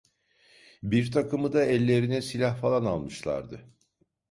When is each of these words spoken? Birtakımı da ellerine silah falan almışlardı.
Birtakımı 0.83 1.53
da 1.53 1.63
ellerine 1.65 2.21
silah 2.21 2.59
falan 2.61 2.85
almışlardı. 2.85 3.69